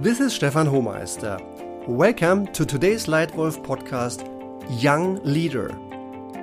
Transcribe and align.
This 0.00 0.20
is 0.20 0.32
Stefan 0.32 0.68
Hohmeister. 0.68 1.40
Welcome 1.88 2.46
to 2.52 2.64
today's 2.64 3.06
Leadwolf 3.06 3.60
podcast, 3.64 4.22
Young 4.80 5.16
Leader. 5.24 5.76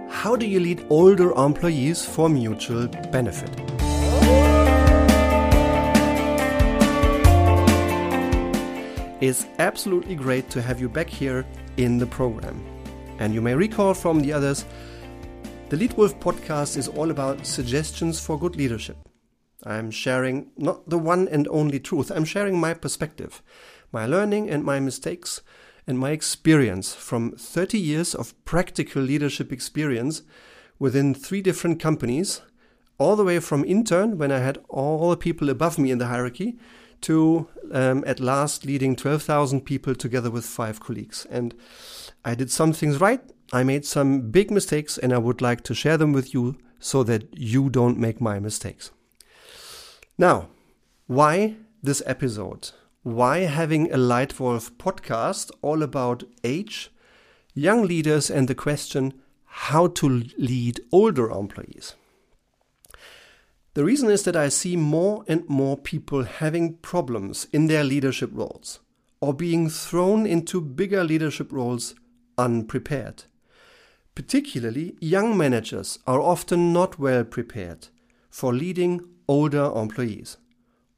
How 0.10 0.36
do 0.36 0.46
you 0.46 0.60
lead 0.60 0.86
older 0.90 1.32
employees 1.32 2.06
for 2.06 2.28
mutual 2.28 2.90
benefit? 3.14 3.50
It's 9.22 9.48
absolutely 9.60 10.16
great 10.16 10.50
to 10.50 10.62
have 10.62 10.82
you 10.82 10.90
back 10.90 11.10
here 11.10 11.46
in 11.78 11.98
the 11.98 12.08
program. 12.08 12.62
And 13.20 13.34
you 13.34 13.42
may 13.42 13.56
recall 13.56 13.94
from 13.94 14.20
the 14.20 14.34
others, 14.34 14.66
the 15.70 15.78
Leadwolf 15.78 16.20
podcast 16.20 16.76
is 16.76 16.90
all 16.90 17.10
about 17.10 17.46
suggestions 17.46 18.20
for 18.20 18.38
good 18.38 18.58
leadership. 18.58 18.98
I'm 19.66 19.90
sharing 19.90 20.52
not 20.58 20.90
the 20.90 21.00
one 21.00 21.28
and 21.28 21.48
only 21.48 21.80
truth, 21.80 22.12
I'm 22.12 22.26
sharing 22.26 22.60
my 22.60 22.74
perspective, 22.74 23.42
my 23.92 24.06
learning 24.06 24.50
and 24.50 24.64
my 24.64 24.80
mistakes, 24.80 25.42
and 25.88 25.98
my 25.98 26.12
experience 26.12 26.94
from 26.94 27.32
30 27.32 27.80
years 27.80 28.16
of 28.16 28.34
practical 28.46 29.02
leadership 29.02 29.52
experience 29.52 30.22
within 30.80 31.14
three 31.14 31.42
different 31.42 31.80
companies, 31.80 32.42
all 32.98 33.16
the 33.16 33.24
way 33.24 33.40
from 33.40 33.66
intern, 33.66 34.18
when 34.18 34.32
I 34.32 34.40
had 34.40 34.60
all 34.70 35.10
the 35.10 35.18
people 35.18 35.50
above 35.50 35.78
me 35.78 35.92
in 35.92 35.98
the 35.98 36.08
hierarchy, 36.08 36.58
to 37.02 37.48
um, 37.72 38.04
at 38.08 38.20
last 38.20 38.66
leading 38.66 38.96
12,000 38.96 39.62
people 39.62 39.96
together 39.96 40.32
with 40.32 40.46
five 40.46 40.80
colleagues. 40.80 41.28
And 41.30 41.54
I 42.24 42.36
did 42.36 42.52
some 42.52 42.74
things 42.74 43.00
right, 43.00 43.22
I 43.54 43.64
made 43.64 43.86
some 43.86 44.32
big 44.32 44.50
mistakes, 44.50 44.98
and 44.98 45.14
I 45.14 45.18
would 45.18 45.42
like 45.42 45.62
to 45.64 45.76
share 45.76 45.98
them 45.98 46.14
with 46.14 46.34
you 46.34 46.58
so 46.80 47.04
that 47.04 47.38
you 47.38 47.70
don't 47.70 48.00
make 48.00 48.20
my 48.20 48.40
mistakes. 48.40 48.92
Now, 50.18 50.48
why 51.08 51.58
this 51.84 52.02
episode? 52.06 52.72
Why 53.04 53.40
having 53.40 53.92
a 53.92 53.98
Leadwolf 53.98 54.72
podcast 54.78 55.52
all 55.62 55.84
about 55.84 56.24
age, 56.42 56.90
young 57.54 57.86
leaders, 57.86 58.32
and 58.32 58.48
the 58.48 58.56
question 58.56 59.14
how 59.44 59.88
to 59.88 60.24
lead 60.38 60.80
older 60.94 61.30
employees? 61.30 61.96
The 63.74 63.84
reason 63.84 64.10
is 64.10 64.24
that 64.24 64.38
I 64.38 64.48
see 64.48 64.78
more 64.78 65.26
and 65.28 65.48
more 65.50 65.76
people 65.78 66.24
having 66.24 66.78
problems 66.78 67.48
in 67.52 67.68
their 67.68 67.84
leadership 67.84 68.30
roles 68.34 68.80
or 69.20 69.34
being 69.34 69.70
thrown 69.70 70.26
into 70.26 70.62
bigger 70.62 71.04
leadership 71.04 71.52
roles 71.52 71.94
unprepared. 72.38 73.26
Particularly, 74.16 74.96
young 75.02 75.38
managers 75.38 76.00
are 76.08 76.22
often 76.22 76.72
not 76.72 76.98
well 76.98 77.26
prepared 77.26 77.90
for 78.30 78.54
leading 78.54 79.02
older 79.28 79.72
employees. 79.76 80.38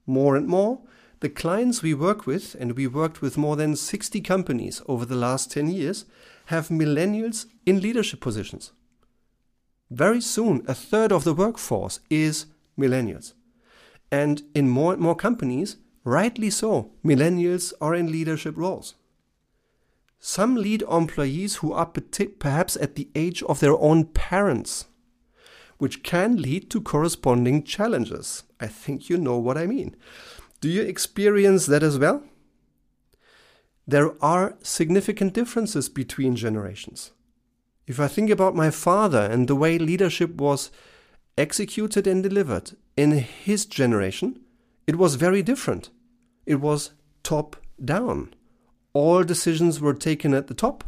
More 0.06 0.36
and 0.36 0.48
more, 0.48 0.82
the 1.20 1.30
clients 1.30 1.82
we 1.82 1.94
work 1.94 2.28
with, 2.28 2.56
and 2.60 2.74
we 2.74 2.88
worked 2.88 3.22
with 3.22 3.38
more 3.38 3.56
than 3.56 3.76
60 3.76 4.22
companies 4.22 4.82
over 4.88 5.06
the 5.06 5.16
last 5.16 5.52
10 5.52 5.70
years, 5.70 6.06
have 6.48 6.70
millennials 6.70 7.48
in 7.66 7.82
leadership 7.82 8.22
positions. 8.22 8.72
Very 9.90 10.22
soon, 10.22 10.64
a 10.68 10.74
third 10.74 11.12
of 11.12 11.24
the 11.24 11.34
workforce 11.34 12.00
is 12.10 12.46
millennials. 12.78 13.34
And 14.12 14.44
in 14.54 14.70
more 14.70 14.94
and 14.94 15.02
more 15.02 15.16
companies, 15.16 15.78
rightly 16.04 16.50
so, 16.50 16.92
millennials 17.04 17.74
are 17.82 17.96
in 17.96 18.12
leadership 18.12 18.56
roles. 18.56 18.96
Some 20.20 20.56
lead 20.56 20.84
employees 20.84 21.58
who 21.58 21.74
are 21.74 21.86
perhaps 21.86 22.76
at 22.78 22.96
the 22.96 23.10
age 23.16 23.44
of 23.44 23.60
their 23.60 23.78
own 23.78 24.06
parents 24.06 24.86
which 25.78 26.04
can 26.04 26.42
lead 26.42 26.70
to 26.72 26.82
corresponding 26.82 27.64
challenges. 27.64 28.44
I 28.60 28.68
think 28.68 29.10
you 29.10 29.18
know 29.18 29.38
what 29.38 29.58
I 29.58 29.68
mean. 29.68 29.96
Do 30.60 30.70
you 30.70 30.82
experience 30.82 31.66
that 31.68 31.84
as 31.84 32.00
well? 32.00 32.24
There 33.86 34.14
are 34.24 34.58
significant 34.64 35.34
differences 35.34 35.88
between 35.88 36.36
generations. 36.36 37.12
If 37.86 38.00
I 38.00 38.08
think 38.08 38.30
about 38.30 38.56
my 38.56 38.70
father 38.70 39.22
and 39.22 39.48
the 39.48 39.56
way 39.56 39.78
leadership 39.78 40.36
was 40.36 40.72
executed 41.38 42.06
and 42.06 42.22
delivered 42.22 42.72
in 42.98 43.12
his 43.12 43.66
generation, 43.66 44.42
it 44.88 44.98
was 44.98 45.16
very 45.16 45.42
different. 45.42 45.90
It 46.46 46.60
was 46.60 46.92
top 47.24 47.56
down. 47.84 48.34
All 48.94 49.24
decisions 49.24 49.80
were 49.80 49.94
taken 49.94 50.34
at 50.34 50.48
the 50.48 50.54
top 50.54 50.84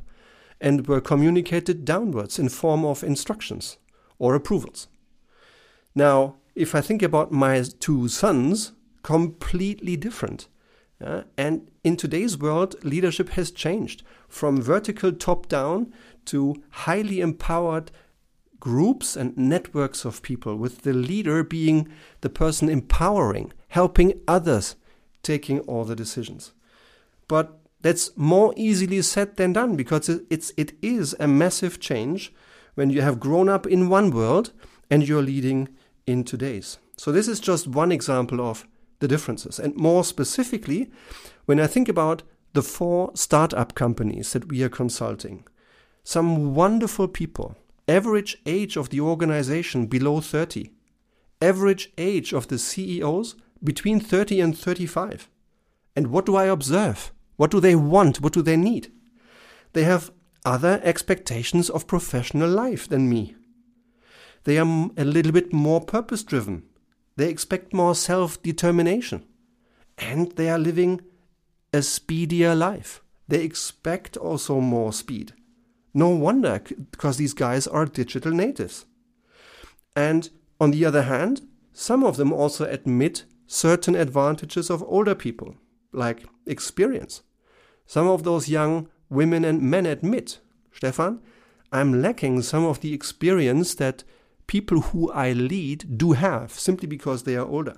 and 0.60 0.88
were 0.88 1.00
communicated 1.00 1.86
downwards 1.86 2.40
in 2.40 2.50
form 2.50 2.84
of 2.84 3.04
instructions 3.04 3.78
or 4.20 4.36
approvals. 4.36 4.88
Now, 5.96 6.36
if 6.54 6.76
I 6.76 6.82
think 6.82 7.02
about 7.02 7.32
my 7.32 7.64
two 7.80 8.08
sons, 8.08 8.74
completely 9.02 9.98
different. 9.98 10.48
And 11.38 11.72
in 11.84 11.96
today's 11.96 12.38
world, 12.38 12.76
leadership 12.84 13.30
has 13.30 13.52
changed 13.52 14.04
from 14.28 14.62
vertical 14.62 15.14
top 15.14 15.48
down 15.48 15.94
to 16.26 16.62
highly 16.70 17.22
empowered 17.22 17.90
groups 18.60 19.16
and 19.16 19.38
networks 19.38 20.04
of 20.04 20.22
people, 20.22 20.58
with 20.58 20.82
the 20.82 20.92
leader 20.92 21.42
being 21.44 21.88
the 22.20 22.30
person 22.30 22.68
empowering, 22.68 23.54
helping 23.70 24.20
others, 24.28 24.76
taking 25.24 25.62
all 25.62 25.86
the 25.86 25.96
decisions. 25.96 26.52
But 27.30 27.58
that's 27.80 28.12
more 28.18 28.54
easily 28.58 29.02
said 29.02 29.38
than 29.38 29.54
done 29.54 29.78
because 29.78 30.10
it's, 30.30 30.52
it 30.58 30.74
is 30.82 31.16
a 31.22 31.28
massive 31.28 31.80
change 31.80 32.34
when 32.80 32.90
you 32.90 33.02
have 33.02 33.20
grown 33.20 33.50
up 33.50 33.68
in 33.68 33.90
one 33.90 34.10
world 34.10 34.54
and 34.90 35.06
you're 35.06 35.22
leading 35.22 35.68
in 36.08 36.24
today's. 36.24 36.78
So, 36.96 37.12
this 37.12 37.28
is 37.28 37.42
just 37.42 37.68
one 37.68 37.92
example 37.92 38.40
of 38.40 38.66
the 39.00 39.08
differences. 39.08 39.60
And 39.60 39.76
more 39.76 40.06
specifically, 40.06 40.90
when 41.46 41.60
I 41.60 41.68
think 41.68 41.90
about 41.90 42.24
the 42.54 42.62
four 42.62 43.12
startup 43.16 43.76
companies 43.76 44.32
that 44.32 44.48
we 44.48 44.64
are 44.64 44.70
consulting, 44.70 45.46
some 46.06 46.56
wonderful 46.56 47.10
people, 47.10 47.58
average 47.90 48.38
age 48.46 48.78
of 48.78 48.92
the 48.92 49.02
organization 49.02 49.88
below 49.88 50.22
30, 50.22 50.72
average 51.42 51.92
age 51.98 52.32
of 52.32 52.48
the 52.48 52.58
CEOs 52.58 53.36
between 53.62 54.00
30 54.00 54.40
and 54.40 54.58
35. 54.58 55.30
And 55.98 56.08
what 56.08 56.26
do 56.26 56.38
I 56.38 56.46
observe? 56.46 57.12
What 57.36 57.52
do 57.52 57.60
they 57.60 57.76
want? 57.76 58.22
What 58.22 58.32
do 58.32 58.42
they 58.42 58.56
need? 58.56 58.90
They 59.74 59.84
have 59.84 60.12
other 60.46 60.80
expectations 60.84 61.70
of 61.70 61.88
professional 61.88 62.50
life 62.50 62.88
than 62.88 63.10
me. 63.10 63.36
They 64.44 64.58
are 64.58 64.90
a 64.98 65.04
little 65.04 65.32
bit 65.32 65.54
more 65.54 65.82
purpose 65.82 66.24
driven. 66.24 66.64
They 67.18 67.30
expect 67.30 67.74
more 67.74 67.96
self 67.96 68.42
determination. 68.42 69.26
And 69.98 70.32
they 70.34 70.50
are 70.50 70.58
living 70.58 71.02
a 71.74 71.82
speedier 71.82 72.56
life. 72.56 73.02
They 73.28 73.44
expect 73.44 74.18
also 74.18 74.62
more 74.62 74.94
speed. 74.94 75.34
No 75.94 76.10
wonder, 76.10 76.62
because 76.92 77.18
these 77.18 77.34
guys 77.34 77.68
are 77.68 77.86
digital 77.86 78.32
natives. 78.32 78.86
And 79.96 80.30
on 80.62 80.72
the 80.72 80.86
other 80.86 81.04
hand, 81.04 81.42
some 81.74 82.04
of 82.04 82.18
them 82.18 82.32
also 82.32 82.66
admit 82.66 83.26
certain 83.48 83.96
advantages 83.96 84.70
of 84.70 84.84
older 84.84 85.16
people, 85.16 85.56
like 85.92 86.26
experience. 86.46 87.24
Some 87.86 88.08
of 88.08 88.24
those 88.24 88.48
young 88.50 88.88
women 89.10 89.44
and 89.44 89.62
men 89.62 89.86
admit, 89.86 90.40
Stefan, 90.72 91.22
I'm 91.72 92.02
lacking 92.02 92.42
some 92.42 92.66
of 92.66 92.82
the 92.82 92.94
experience 92.94 93.76
that 93.76 94.04
people 94.48 94.82
who 94.82 95.12
I 95.12 95.34
lead 95.34 95.98
do 95.98 96.14
have 96.14 96.52
simply 96.52 96.88
because 96.88 97.24
they 97.24 97.36
are 97.36 97.46
older. 97.48 97.78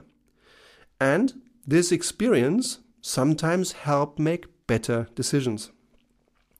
And 0.99 1.41
this 1.65 1.91
experience 1.91 2.79
sometimes 3.01 3.73
help 3.73 4.19
make 4.19 4.45
better 4.67 5.07
decisions. 5.15 5.71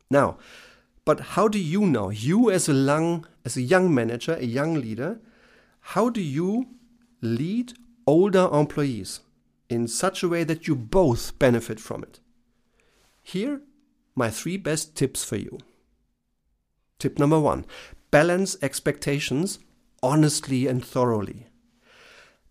Now, 0.10 0.38
but 1.06 1.20
how 1.20 1.48
do 1.48 1.58
you 1.58 1.82
know, 1.82 2.10
you 2.10 2.52
as 2.52 2.68
a 2.68 2.74
young, 2.74 3.26
as 3.46 3.56
a 3.56 3.62
young 3.62 3.94
manager, 3.94 4.34
a 4.34 4.46
young 4.46 4.76
leader, 4.76 5.20
how 5.80 6.10
do 6.10 6.22
you 6.22 6.68
lead 7.22 7.74
older 8.06 8.50
employees 8.52 9.22
in 9.70 9.88
such 9.88 10.22
a 10.22 10.28
way 10.28 10.44
that 10.44 10.68
you 10.68 10.76
both 10.76 11.40
benefit 11.40 11.80
from 11.80 12.04
it? 12.04 12.20
Here 13.24 13.62
my 14.16 14.30
three 14.30 14.58
best 14.58 14.96
tips 14.96 15.24
for 15.24 15.38
you. 15.38 15.60
Tip 17.00 17.18
number 17.18 17.40
one 17.40 17.66
balance 18.12 18.58
expectations 18.62 19.60
honestly 20.04 20.68
and 20.68 20.84
thoroughly. 20.84 21.48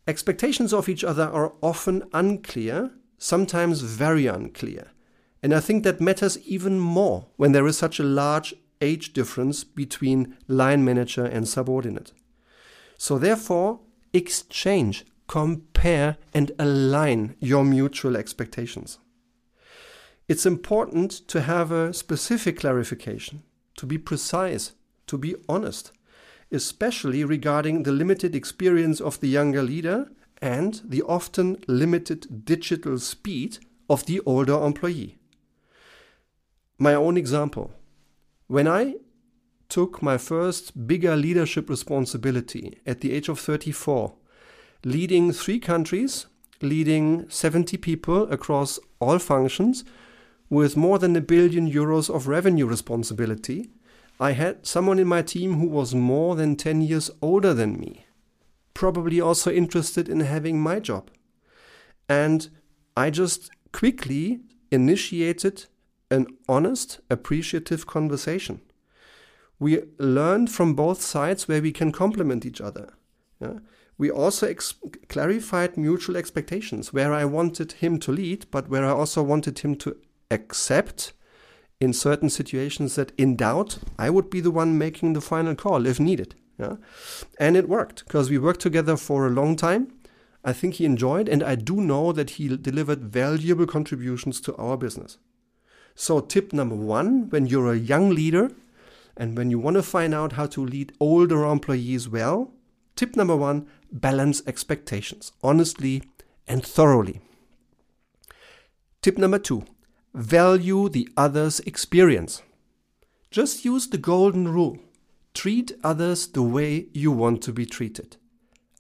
Expectations 0.07 0.73
of 0.73 0.89
each 0.89 1.05
other 1.05 1.25
are 1.25 1.53
often 1.61 2.03
unclear, 2.13 2.91
sometimes 3.19 3.83
very 3.83 4.27
unclear. 4.27 4.89
And 5.43 5.55
I 5.55 5.61
think 5.61 5.85
that 5.85 6.01
matters 6.01 6.39
even 6.41 6.79
more 6.79 7.27
when 7.37 7.53
there 7.53 7.67
is 7.67 7.79
such 7.79 7.99
a 7.99 8.05
large 8.05 8.55
age 8.81 9.13
difference 9.13 9.65
between 9.65 10.37
line 10.49 10.85
manager 10.85 11.25
and 11.25 11.49
subordinate. 11.49 12.13
So, 12.97 13.19
therefore, 13.19 13.81
exchange, 14.13 15.05
compare, 15.27 16.17
and 16.35 16.53
align 16.59 17.37
your 17.41 17.65
mutual 17.65 18.17
expectations. 18.17 18.99
It's 20.31 20.47
important 20.47 21.27
to 21.27 21.41
have 21.41 21.73
a 21.73 21.93
specific 21.93 22.61
clarification, 22.61 23.43
to 23.77 23.85
be 23.85 23.99
precise, 23.99 24.75
to 25.09 25.19
be 25.19 25.35
honest, 25.49 25.91
especially 26.53 27.25
regarding 27.25 27.83
the 27.83 27.91
limited 27.91 28.37
experience 28.37 29.01
of 29.01 29.19
the 29.19 29.27
younger 29.27 29.61
leader 29.61 30.09
and 30.41 30.81
the 30.85 31.03
often 31.03 31.57
limited 31.67 32.45
digital 32.45 33.01
speed 33.01 33.59
of 33.89 34.07
the 34.07 34.21
older 34.21 34.55
employee. 34.65 35.19
My 36.79 36.95
own 36.95 37.17
example. 37.17 37.73
When 38.47 38.69
I 38.69 38.99
took 39.69 40.01
my 40.01 40.17
first 40.17 40.87
bigger 40.87 41.17
leadership 41.17 41.69
responsibility 41.69 42.79
at 42.87 43.01
the 43.01 43.11
age 43.15 43.29
of 43.29 43.41
34, 43.41 44.15
leading 44.85 45.33
three 45.33 45.59
countries, 45.59 46.27
leading 46.63 47.29
70 47.29 47.77
people 47.79 48.31
across 48.31 48.79
all 49.01 49.19
functions, 49.19 49.83
with 50.51 50.77
more 50.77 50.99
than 50.99 51.15
a 51.15 51.21
billion 51.21 51.71
euros 51.71 52.13
of 52.13 52.27
revenue 52.27 52.67
responsibility, 52.67 53.71
I 54.19 54.33
had 54.33 54.67
someone 54.67 54.99
in 54.99 55.07
my 55.07 55.23
team 55.23 55.55
who 55.55 55.69
was 55.69 55.95
more 55.95 56.35
than 56.35 56.57
10 56.57 56.83
years 56.83 57.11
older 57.23 57.55
than 57.55 57.79
me, 57.79 58.05
probably 58.75 59.21
also 59.21 59.51
interested 59.51 60.09
in 60.09 60.21
having 60.21 60.61
my 60.61 60.81
job. 60.81 61.11
And 62.09 62.51
I 62.97 63.11
just 63.11 63.51
quickly 63.73 64.41
initiated 64.73 65.67
an 66.11 66.27
honest, 66.49 67.01
appreciative 67.09 67.87
conversation. 67.87 68.61
We 69.61 69.83
learned 69.99 70.51
from 70.51 70.75
both 70.75 71.01
sides 71.01 71.47
where 71.47 71.63
we 71.63 71.71
can 71.71 71.93
complement 71.93 72.45
each 72.45 72.61
other. 72.61 72.95
Yeah? 73.41 73.61
We 73.97 74.11
also 74.11 74.53
clarified 75.09 75.77
mutual 75.77 76.17
expectations 76.17 76.93
where 76.93 77.13
I 77.13 77.27
wanted 77.27 77.73
him 77.73 77.99
to 78.01 78.13
lead, 78.13 78.47
but 78.51 78.69
where 78.69 78.85
I 78.85 78.91
also 78.91 79.23
wanted 79.23 79.61
him 79.61 79.77
to 79.77 79.97
accept 80.31 81.13
in 81.81 81.93
certain 81.93 82.29
situations 82.29 82.95
that 82.95 83.13
in 83.17 83.37
doubt, 83.37 83.79
I 83.99 84.11
would 84.11 84.29
be 84.29 84.41
the 84.41 84.51
one 84.51 84.79
making 84.79 85.15
the 85.15 85.21
final 85.21 85.55
call 85.55 85.87
if 85.87 85.99
needed. 85.99 86.35
Yeah? 86.59 86.77
And 87.39 87.57
it 87.57 87.69
worked 87.69 88.05
because 88.05 88.29
we 88.29 88.39
worked 88.39 88.61
together 88.61 88.97
for 88.97 89.27
a 89.27 89.31
long 89.31 89.57
time. 89.57 89.93
I 90.45 90.53
think 90.53 90.75
he 90.75 90.85
enjoyed, 90.85 91.29
and 91.29 91.43
I 91.43 91.55
do 91.55 91.77
know 91.77 92.13
that 92.13 92.31
he 92.31 92.55
delivered 92.57 93.05
valuable 93.05 93.67
contributions 93.67 94.41
to 94.43 94.57
our 94.57 94.77
business. 94.77 95.19
So, 95.95 96.21
tip 96.21 96.53
number 96.53 96.77
one 96.77 97.29
when 97.29 97.47
you're 97.47 97.73
a 97.73 97.77
young 97.77 98.11
leader 98.11 98.51
and 99.17 99.37
when 99.37 99.51
you 99.51 99.59
want 99.59 99.77
to 99.77 99.83
find 99.83 100.15
out 100.15 100.33
how 100.33 100.47
to 100.47 100.65
lead 100.65 100.95
older 100.99 101.45
employees 101.45 102.09
well, 102.09 102.53
tip 102.97 103.17
number 103.17 103.37
one 103.37 103.67
balance 103.93 104.43
expectations 104.47 105.33
honestly 105.43 106.03
and 106.47 106.65
thoroughly. 106.65 107.21
Tip 109.03 109.19
number 109.19 109.39
two 109.39 109.65
value 110.15 110.89
the 110.89 111.09
other's 111.17 111.61
experience. 111.61 112.43
Just 113.31 113.65
use 113.65 113.89
the 113.89 113.99
golden 113.99 114.49
rule 114.49 114.79
treat 115.35 115.73
others 115.85 116.27
the 116.27 116.43
way 116.43 116.87
you 116.93 117.11
want 117.11 117.43
to 117.43 117.53
be 117.53 117.65
treated. 117.65 118.17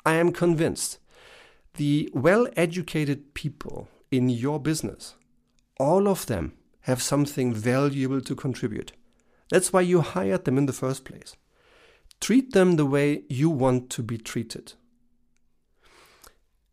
I 0.04 0.14
am 0.14 0.32
convinced 0.32 0.98
the 1.74 2.10
well 2.12 2.48
educated 2.56 3.34
people 3.34 3.88
in 4.10 4.28
your 4.28 4.58
business, 4.58 5.14
all 5.78 6.08
of 6.08 6.26
them 6.26 6.52
have 6.82 7.02
something 7.02 7.54
valuable 7.54 8.20
to 8.22 8.34
contribute. 8.34 8.92
That's 9.50 9.72
why 9.72 9.82
you 9.82 10.00
hired 10.00 10.44
them 10.44 10.58
in 10.58 10.66
the 10.66 10.72
first 10.72 11.04
place. 11.04 11.36
Treat 12.20 12.52
them 12.52 12.76
the 12.76 12.86
way 12.86 13.22
you 13.28 13.48
want 13.48 13.90
to 13.90 14.02
be 14.02 14.18
treated. 14.18 14.74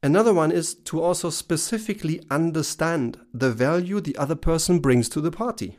Another 0.08 0.34
one 0.34 0.54
is 0.54 0.74
to 0.74 1.02
also 1.02 1.30
specifically 1.30 2.22
understand 2.32 3.20
the 3.34 3.52
value 3.52 4.00
the 4.00 4.16
other 4.16 4.36
person 4.36 4.80
brings 4.80 5.10
to 5.10 5.20
the 5.20 5.32
party. 5.32 5.78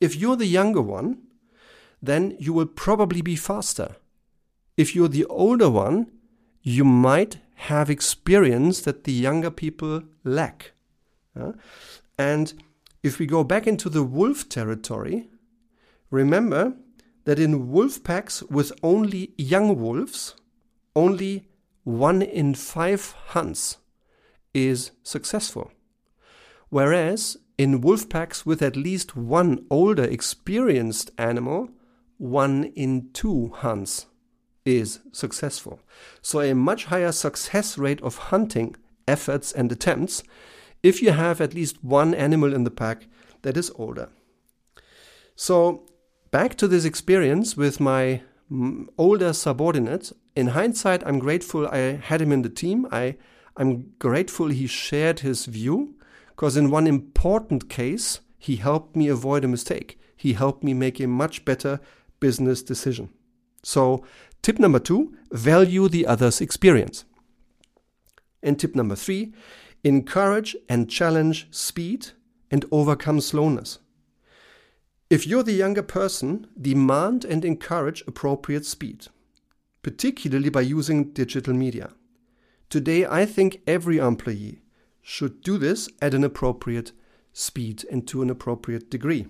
If 0.00 0.16
you're 0.16 0.36
the 0.36 0.46
younger 0.46 0.80
one, 0.80 1.18
then 2.00 2.36
you 2.38 2.54
will 2.54 2.64
probably 2.64 3.20
be 3.20 3.36
faster. 3.36 3.96
If 4.78 4.94
you're 4.94 5.08
the 5.08 5.26
older 5.26 5.68
one, 5.68 6.10
you 6.62 6.84
might 6.84 7.36
have 7.56 7.90
experience 7.90 8.80
that 8.80 9.04
the 9.04 9.12
younger 9.12 9.50
people 9.50 10.04
lack. 10.24 10.72
And 12.18 12.54
if 13.02 13.18
we 13.18 13.26
go 13.26 13.44
back 13.44 13.66
into 13.66 13.90
the 13.90 14.04
wolf 14.04 14.48
territory, 14.48 15.28
remember 16.10 16.72
that 17.26 17.38
in 17.38 17.70
wolf 17.70 18.02
packs 18.02 18.42
with 18.44 18.72
only 18.82 19.34
young 19.36 19.78
wolves, 19.78 20.34
only 20.96 21.46
one 21.84 22.22
in 22.22 22.54
five 22.54 23.12
hunts 23.28 23.78
is 24.52 24.90
successful. 25.02 25.70
Whereas 26.70 27.36
in 27.56 27.80
wolf 27.80 28.08
packs 28.08 28.44
with 28.44 28.62
at 28.62 28.76
least 28.76 29.16
one 29.16 29.64
older 29.70 30.04
experienced 30.04 31.10
animal, 31.18 31.68
one 32.18 32.64
in 32.74 33.10
two 33.12 33.52
hunts 33.54 34.06
is 34.64 35.00
successful. 35.12 35.80
So 36.22 36.40
a 36.40 36.54
much 36.54 36.86
higher 36.86 37.12
success 37.12 37.78
rate 37.78 38.02
of 38.02 38.16
hunting 38.16 38.76
efforts 39.06 39.52
and 39.52 39.70
attempts 39.70 40.22
if 40.82 41.02
you 41.02 41.12
have 41.12 41.40
at 41.40 41.54
least 41.54 41.84
one 41.84 42.14
animal 42.14 42.54
in 42.54 42.64
the 42.64 42.70
pack 42.70 43.06
that 43.42 43.56
is 43.56 43.70
older. 43.76 44.08
So, 45.36 45.86
back 46.30 46.54
to 46.56 46.68
this 46.68 46.84
experience 46.84 47.56
with 47.56 47.80
my 47.80 48.22
older 48.98 49.32
subordinate. 49.32 50.12
In 50.36 50.48
hindsight, 50.48 51.06
I'm 51.06 51.18
grateful 51.18 51.66
I 51.68 51.96
had 51.96 52.20
him 52.20 52.32
in 52.32 52.42
the 52.42 52.48
team. 52.48 52.86
I, 52.90 53.16
I'm 53.56 53.92
grateful 53.98 54.48
he 54.48 54.66
shared 54.66 55.20
his 55.20 55.46
view 55.46 55.94
because, 56.28 56.56
in 56.56 56.70
one 56.70 56.86
important 56.86 57.68
case, 57.68 58.20
he 58.38 58.56
helped 58.56 58.96
me 58.96 59.08
avoid 59.08 59.44
a 59.44 59.48
mistake. 59.48 59.98
He 60.16 60.32
helped 60.32 60.64
me 60.64 60.74
make 60.74 61.00
a 61.00 61.06
much 61.06 61.44
better 61.44 61.80
business 62.20 62.62
decision. 62.62 63.10
So, 63.62 64.04
tip 64.42 64.58
number 64.58 64.78
two 64.78 65.16
value 65.30 65.88
the 65.88 66.06
other's 66.06 66.40
experience. 66.40 67.04
And 68.42 68.58
tip 68.58 68.74
number 68.74 68.96
three 68.96 69.32
encourage 69.82 70.56
and 70.68 70.90
challenge 70.90 71.46
speed 71.50 72.08
and 72.50 72.64
overcome 72.70 73.20
slowness. 73.20 73.78
If 75.14 75.28
you're 75.28 75.44
the 75.44 75.52
younger 75.52 75.84
person, 75.84 76.48
demand 76.60 77.24
and 77.24 77.44
encourage 77.44 78.02
appropriate 78.08 78.66
speed, 78.66 79.06
particularly 79.80 80.48
by 80.48 80.62
using 80.62 81.12
digital 81.12 81.54
media. 81.54 81.92
Today, 82.68 83.06
I 83.06 83.24
think 83.24 83.60
every 83.64 83.98
employee 83.98 84.62
should 85.02 85.40
do 85.42 85.56
this 85.56 85.88
at 86.02 86.14
an 86.14 86.24
appropriate 86.24 86.90
speed 87.32 87.84
and 87.92 88.08
to 88.08 88.22
an 88.22 88.28
appropriate 88.28 88.90
degree. 88.90 89.28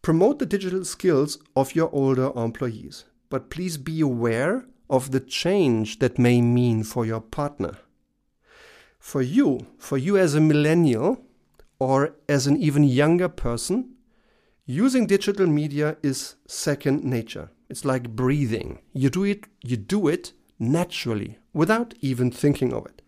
Promote 0.00 0.38
the 0.38 0.46
digital 0.46 0.86
skills 0.86 1.36
of 1.54 1.74
your 1.74 1.90
older 1.94 2.32
employees, 2.34 3.04
but 3.28 3.50
please 3.50 3.76
be 3.76 4.00
aware 4.00 4.64
of 4.88 5.10
the 5.10 5.20
change 5.20 5.98
that 5.98 6.18
may 6.18 6.40
mean 6.40 6.84
for 6.84 7.04
your 7.04 7.20
partner. 7.20 7.76
For 8.98 9.20
you, 9.20 9.66
for 9.76 9.98
you 9.98 10.16
as 10.16 10.34
a 10.34 10.40
millennial 10.40 11.22
or 11.78 12.14
as 12.30 12.46
an 12.46 12.56
even 12.56 12.84
younger 12.84 13.28
person, 13.28 13.96
using 14.68 15.06
digital 15.06 15.46
media 15.46 15.96
is 16.02 16.36
second 16.46 17.02
nature. 17.02 17.50
It's 17.70 17.86
like 17.86 18.10
breathing. 18.10 18.80
You 18.92 19.08
do 19.08 19.24
it, 19.24 19.46
you 19.62 19.78
do 19.78 20.08
it 20.08 20.32
naturally 20.58 21.38
without 21.54 21.94
even 22.00 22.30
thinking 22.30 22.74
of 22.74 22.84
it. 22.84 23.00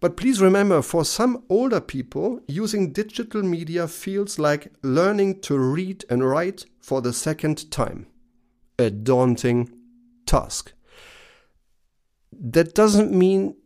But 0.00 0.18
please 0.18 0.40
remember, 0.40 0.82
for 0.82 1.04
some 1.04 1.44
older 1.48 1.80
people, 1.80 2.40
using 2.46 2.92
digital 2.92 3.42
media 3.42 3.88
feels 3.88 4.38
like 4.38 4.72
learning 4.82 5.40
to 5.42 5.58
read 5.58 6.04
and 6.10 6.22
write 6.22 6.66
for 6.80 7.00
the 7.00 7.14
second 7.14 7.70
time. 7.70 8.06
A 8.78 8.90
daunting 8.90 9.70
task. 10.26 10.72
That 12.32 12.74
doesn't 12.74 13.12
mean 13.12 13.56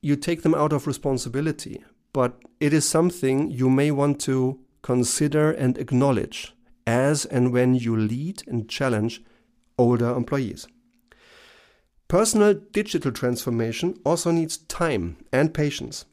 you 0.00 0.16
take 0.16 0.42
them 0.42 0.54
out 0.54 0.72
of 0.72 0.88
responsibility, 0.88 1.84
but 2.12 2.40
it 2.58 2.72
is 2.72 2.88
something 2.88 3.50
you 3.52 3.70
may 3.70 3.92
want 3.92 4.20
to 4.22 4.58
consider 4.82 5.50
and 5.50 5.78
acknowledge 5.78 6.54
as 6.86 7.24
and 7.24 7.52
when 7.52 7.74
you 7.74 7.96
lead 7.96 8.42
and 8.46 8.68
challenge 8.68 9.22
older 9.78 10.14
employees. 10.14 10.66
Personal 12.08 12.54
digital 12.54 13.12
transformation 13.12 13.96
also 14.04 14.30
needs 14.30 14.56
time 14.56 15.16
and 15.32 15.54
patience. 15.54 16.04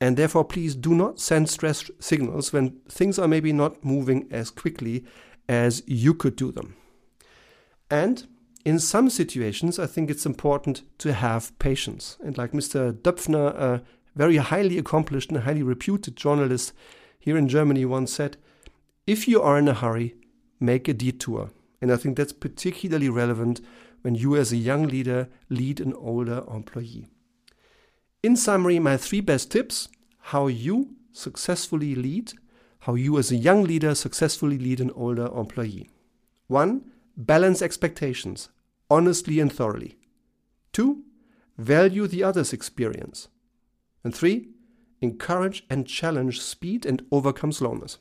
And 0.00 0.16
therefore, 0.16 0.44
please 0.44 0.74
do 0.74 0.94
not 0.94 1.20
send 1.20 1.48
stress 1.48 1.90
signals 1.98 2.52
when 2.52 2.80
things 2.88 3.18
are 3.18 3.28
maybe 3.28 3.52
not 3.52 3.84
moving 3.84 4.28
as 4.30 4.50
quickly 4.50 5.04
as 5.48 5.82
you 5.86 6.14
could 6.14 6.36
do 6.36 6.52
them. 6.52 6.76
And 7.90 8.26
in 8.64 8.78
some 8.78 9.08
situations, 9.10 9.78
I 9.78 9.86
think 9.86 10.10
it's 10.10 10.26
important 10.26 10.82
to 10.98 11.12
have 11.12 11.56
patience. 11.58 12.18
And 12.22 12.36
like 12.36 12.52
Mr. 12.52 12.92
Döpfner, 12.92 13.54
a 13.54 13.82
very 14.14 14.38
highly 14.38 14.78
accomplished 14.78 15.30
and 15.30 15.42
highly 15.42 15.62
reputed 15.62 16.16
journalist 16.16 16.72
here 17.26 17.36
in 17.36 17.48
Germany, 17.48 17.84
once 17.84 18.12
said, 18.12 18.36
if 19.04 19.26
you 19.26 19.42
are 19.42 19.58
in 19.58 19.66
a 19.66 19.74
hurry, 19.74 20.14
make 20.60 20.86
a 20.86 20.94
detour. 20.94 21.50
And 21.80 21.90
I 21.92 21.96
think 21.96 22.16
that's 22.16 22.32
particularly 22.32 23.08
relevant 23.08 23.60
when 24.02 24.14
you, 24.14 24.36
as 24.36 24.52
a 24.52 24.56
young 24.56 24.86
leader, 24.86 25.28
lead 25.48 25.80
an 25.80 25.92
older 25.94 26.44
employee. 26.48 27.08
In 28.22 28.36
summary, 28.36 28.78
my 28.78 28.96
three 28.96 29.20
best 29.20 29.50
tips 29.50 29.88
how 30.30 30.46
you 30.46 30.94
successfully 31.10 31.96
lead, 31.96 32.32
how 32.80 32.94
you, 32.94 33.18
as 33.18 33.32
a 33.32 33.36
young 33.36 33.64
leader, 33.64 33.96
successfully 33.96 34.56
lead 34.56 34.80
an 34.80 34.92
older 34.92 35.26
employee. 35.26 35.90
One, 36.46 36.92
balance 37.16 37.60
expectations 37.60 38.50
honestly 38.88 39.40
and 39.40 39.52
thoroughly. 39.52 39.96
Two, 40.72 41.02
value 41.58 42.06
the 42.06 42.22
other's 42.22 42.52
experience. 42.52 43.26
And 44.04 44.14
three, 44.14 44.50
encourage 45.00 45.64
and 45.68 45.86
challenge 45.86 46.40
speed 46.40 46.86
and 46.86 47.04
overcome 47.10 47.52
slowness. 47.52 47.98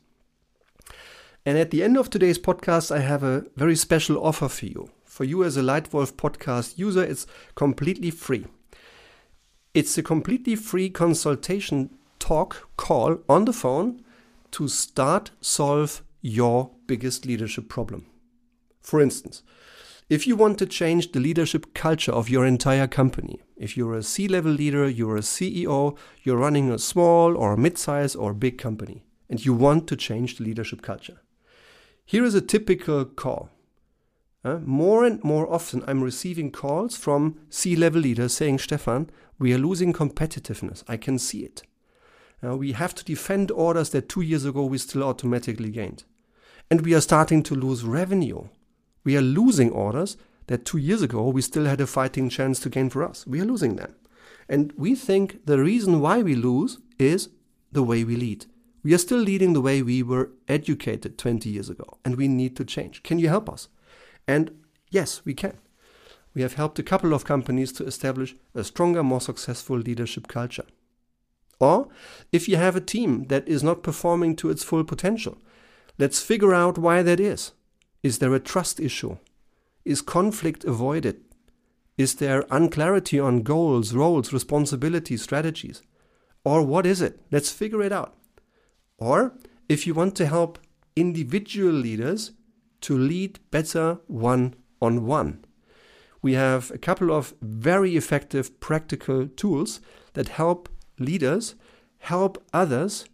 And 1.45 1.57
at 1.57 1.71
the 1.71 1.83
end 1.83 1.97
of 1.97 2.09
today's 2.09 2.39
podcast, 2.39 2.95
I 2.95 2.99
have 2.99 3.23
a 3.23 3.45
very 3.55 3.75
special 3.75 4.23
offer 4.25 4.49
for 4.49 4.65
you. 4.65 4.89
For 5.03 5.23
you 5.23 5.43
as 5.43 5.57
a 5.57 5.61
Leadwolf 5.61 6.13
podcast 6.13 6.77
user, 6.77 7.03
it's 7.03 7.27
completely 7.53 8.09
free. 8.09 8.45
It's 9.73 9.97
a 9.97 10.03
completely 10.03 10.55
free 10.55 10.89
consultation 10.89 11.91
talk 12.17 12.69
call 12.77 13.19
on 13.29 13.45
the 13.45 13.53
phone 13.53 14.01
to 14.51 14.67
start 14.67 15.31
solve 15.41 16.01
your 16.21 16.71
biggest 16.87 17.25
leadership 17.25 17.69
problem. 17.69 18.07
For 18.81 19.01
instance, 19.01 19.43
if 20.07 20.27
you 20.27 20.35
want 20.35 20.59
to 20.59 20.67
change 20.67 21.11
the 21.11 21.19
leadership 21.19 21.73
culture 21.73 22.11
of 22.11 22.29
your 22.29 22.45
entire 22.45 22.87
company, 22.87 23.41
if 23.57 23.75
you're 23.75 23.95
a 23.95 24.03
C 24.03 24.27
level 24.27 24.51
leader, 24.51 24.87
you're 24.87 25.17
a 25.17 25.21
CEO, 25.21 25.97
you're 26.23 26.37
running 26.37 26.69
a 26.69 26.77
small 26.77 27.35
or 27.35 27.57
mid 27.57 27.77
size 27.77 28.15
or 28.15 28.33
big 28.33 28.57
company, 28.57 29.03
and 29.29 29.43
you 29.43 29.53
want 29.53 29.87
to 29.87 29.95
change 29.95 30.37
the 30.37 30.43
leadership 30.43 30.81
culture, 30.81 31.21
here 32.05 32.23
is 32.23 32.35
a 32.35 32.41
typical 32.41 33.03
call. 33.03 33.49
Uh, 34.43 34.59
more 34.59 35.03
and 35.03 35.23
more 35.23 35.51
often, 35.51 35.83
I'm 35.87 36.03
receiving 36.03 36.51
calls 36.51 36.95
from 36.95 37.39
C 37.49 37.75
level 37.75 38.01
leaders 38.01 38.33
saying, 38.33 38.59
Stefan, 38.59 39.09
we 39.39 39.53
are 39.55 39.57
losing 39.57 39.91
competitiveness. 39.91 40.83
I 40.87 40.97
can 40.97 41.17
see 41.17 41.39
it. 41.39 41.63
Uh, 42.43 42.55
we 42.55 42.73
have 42.73 42.93
to 42.93 43.03
defend 43.03 43.49
orders 43.49 43.89
that 43.89 44.07
two 44.07 44.21
years 44.21 44.45
ago 44.45 44.65
we 44.65 44.77
still 44.77 45.03
automatically 45.03 45.71
gained. 45.71 46.03
And 46.69 46.81
we 46.81 46.93
are 46.93 47.01
starting 47.01 47.41
to 47.43 47.55
lose 47.55 47.83
revenue. 47.83 48.49
We 49.05 49.15
are 49.15 49.21
losing 49.21 49.71
orders 49.71 50.17
that 50.47 50.65
two 50.65 50.77
years 50.77 51.01
ago 51.01 51.29
we 51.29 51.41
still 51.41 51.65
had 51.65 51.79
a 51.79 51.87
fighting 51.87 52.27
chance 52.27 52.59
to 52.59 52.69
gain 52.69 52.89
for 52.89 53.03
us. 53.03 53.25
We 53.25 53.39
are 53.39 53.45
losing 53.45 53.77
them. 53.77 53.95
And 54.49 54.73
we 54.75 54.95
think 54.95 55.45
the 55.45 55.59
reason 55.59 56.01
why 56.01 56.21
we 56.21 56.35
lose 56.35 56.79
is 56.99 57.29
the 57.71 57.83
way 57.83 58.03
we 58.03 58.17
lead. 58.17 58.45
We 58.83 58.93
are 58.93 58.99
still 58.99 59.19
leading 59.19 59.53
the 59.53 59.61
way 59.61 59.81
we 59.81 60.03
were 60.03 60.31
educated 60.47 61.17
20 61.17 61.49
years 61.49 61.69
ago, 61.69 61.97
and 62.05 62.15
we 62.15 62.27
need 62.27 62.55
to 62.57 62.65
change. 62.65 63.01
Can 63.01 63.17
you 63.17 63.29
help 63.29 63.49
us? 63.49 63.67
And 64.27 64.51
yes, 64.91 65.25
we 65.25 65.33
can. 65.33 65.57
We 66.35 66.43
have 66.43 66.53
helped 66.53 66.77
a 66.77 66.83
couple 66.83 67.13
of 67.13 67.25
companies 67.25 67.71
to 67.73 67.85
establish 67.85 68.35
a 68.53 68.63
stronger, 68.63 69.01
more 69.01 69.21
successful 69.21 69.77
leadership 69.77 70.27
culture. 70.27 70.65
Or 71.59 71.87
if 72.31 72.47
you 72.47 72.57
have 72.57 72.75
a 72.75 72.81
team 72.81 73.25
that 73.27 73.47
is 73.47 73.63
not 73.63 73.81
performing 73.81 74.35
to 74.37 74.49
its 74.49 74.63
full 74.63 74.83
potential, 74.83 75.37
let's 75.97 76.21
figure 76.21 76.53
out 76.53 76.77
why 76.77 77.01
that 77.01 77.19
is. 77.19 77.53
Is 78.05 78.19
there 78.19 78.35
a 78.35 78.39
trust 78.39 78.79
issue? 78.79 79.17
Is 79.83 80.03
conflict 80.03 80.63
avoided? 80.63 81.23
Is 81.97 82.13
there 82.13 82.45
unclarity 82.51 83.19
on 83.19 83.41
goals, 83.41 83.95
roles, 83.95 84.31
responsibilities, 84.31 85.23
strategies? 85.23 85.81
Or 86.43 86.61
what 86.61 86.85
is 86.85 87.01
it? 87.01 87.19
Let's 87.31 87.51
figure 87.51 87.81
it 87.81 87.91
out. 87.91 88.13
Or 88.99 89.33
if 89.67 89.87
you 89.87 89.95
want 89.95 90.15
to 90.17 90.27
help 90.27 90.59
individual 90.95 91.73
leaders 91.73 92.33
to 92.81 92.95
lead 92.95 93.39
better 93.49 93.97
one 94.05 94.53
on 94.79 95.07
one, 95.07 95.43
we 96.21 96.33
have 96.33 96.69
a 96.69 96.77
couple 96.77 97.11
of 97.11 97.33
very 97.41 97.97
effective 97.97 98.59
practical 98.59 99.27
tools 99.29 99.79
that 100.13 100.27
help 100.27 100.69
leaders 100.99 101.55
help 101.97 102.37
others 102.53 103.05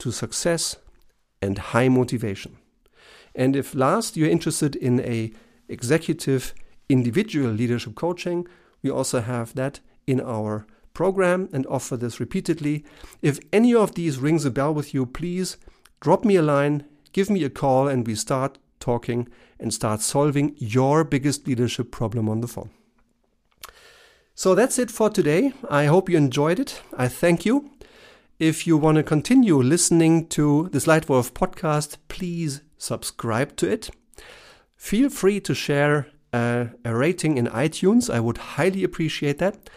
to 0.00 0.12
success 0.12 0.76
and 1.40 1.56
high 1.72 1.88
motivation. 1.88 2.58
And 3.34 3.56
if 3.56 3.74
last 3.74 4.16
you're 4.16 4.28
interested 4.28 4.76
in 4.76 5.00
a 5.00 5.32
executive 5.68 6.54
individual 6.88 7.50
leadership 7.50 7.94
coaching, 7.94 8.46
we 8.82 8.90
also 8.90 9.20
have 9.20 9.54
that 9.54 9.80
in 10.06 10.20
our 10.20 10.66
program 10.94 11.48
and 11.52 11.66
offer 11.66 11.96
this 11.96 12.20
repeatedly. 12.20 12.84
If 13.22 13.38
any 13.52 13.74
of 13.74 13.94
these 13.94 14.18
rings 14.18 14.44
a 14.44 14.50
bell 14.50 14.74
with 14.74 14.92
you, 14.92 15.06
please 15.06 15.56
drop 16.00 16.24
me 16.24 16.36
a 16.36 16.42
line, 16.42 16.84
give 17.12 17.30
me 17.30 17.44
a 17.44 17.50
call, 17.50 17.88
and 17.88 18.06
we 18.06 18.14
start 18.14 18.58
talking 18.80 19.28
and 19.58 19.72
start 19.72 20.00
solving 20.00 20.54
your 20.56 21.04
biggest 21.04 21.46
leadership 21.46 21.90
problem 21.90 22.28
on 22.28 22.40
the 22.40 22.48
phone. 22.48 22.70
So 24.34 24.54
that's 24.54 24.78
it 24.78 24.90
for 24.90 25.10
today. 25.10 25.52
I 25.68 25.84
hope 25.84 26.08
you 26.08 26.16
enjoyed 26.16 26.58
it. 26.58 26.82
I 26.96 27.08
thank 27.08 27.44
you. 27.44 27.70
If 28.38 28.66
you 28.66 28.78
want 28.78 28.96
to 28.96 29.02
continue 29.02 29.56
listening 29.62 30.28
to 30.28 30.70
this 30.72 30.86
Leadwolf 30.86 31.32
podcast, 31.32 31.98
please 32.08 32.62
subscribe 32.80 33.56
to 33.56 33.70
it. 33.70 33.90
Feel 34.76 35.10
free 35.10 35.40
to 35.40 35.54
share 35.54 36.06
a, 36.32 36.68
a 36.84 36.96
rating 36.96 37.36
in 37.36 37.46
iTunes. 37.46 38.12
I 38.12 38.20
would 38.20 38.38
highly 38.38 38.82
appreciate 38.82 39.38
that. 39.38 39.70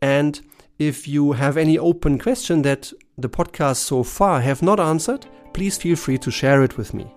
And 0.00 0.40
if 0.78 1.08
you 1.08 1.32
have 1.32 1.56
any 1.56 1.78
open 1.78 2.18
question 2.18 2.62
that 2.62 2.92
the 3.16 3.28
podcast 3.28 3.76
so 3.76 4.02
far 4.02 4.40
have 4.40 4.62
not 4.62 4.80
answered, 4.80 5.26
please 5.52 5.76
feel 5.78 5.96
free 5.96 6.18
to 6.18 6.30
share 6.30 6.62
it 6.62 6.76
with 6.76 6.92
me. 6.92 7.12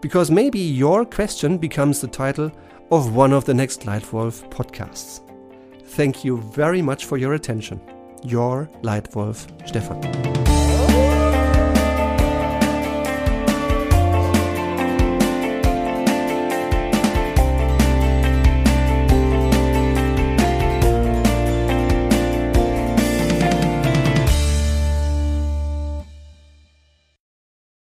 Because 0.00 0.30
maybe 0.30 0.58
your 0.58 1.04
question 1.04 1.58
becomes 1.58 2.00
the 2.00 2.08
title 2.08 2.50
of 2.90 3.14
one 3.14 3.32
of 3.32 3.44
the 3.44 3.54
next 3.54 3.82
Leadwolf 3.82 4.48
podcasts. 4.50 5.20
Thank 5.84 6.24
you 6.24 6.38
very 6.38 6.82
much 6.82 7.04
for 7.04 7.18
your 7.18 7.34
attention. 7.34 7.80
Your 8.22 8.70
Leadwolf 8.82 9.46
Stefan. 9.68 10.49